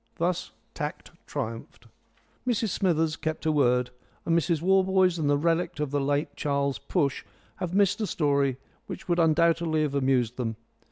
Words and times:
Thus 0.15 0.51
tact 0.73 1.11
triumphed. 1.27 1.85
Mrs 2.47 2.69
Smithers 2.69 3.15
kept 3.15 3.43
her 3.43 3.51
word, 3.51 3.91
and 4.25 4.35
Mrs 4.35 4.59
Warboys 4.59 5.19
and 5.19 5.29
the 5.29 5.37
relict 5.37 5.79
of 5.79 5.91
the 5.91 6.01
late 6.01 6.35
Charles 6.35 6.79
Push 6.79 7.23
have 7.57 7.75
missed 7.75 8.01
a 8.01 8.07
story 8.07 8.57
which 8.87 9.07
would 9.07 9.19
undoubtedly 9.19 9.83
have 9.83 9.93
amused 9.93 10.37
them. 10.37 10.55